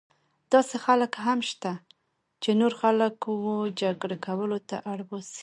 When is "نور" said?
2.59-2.73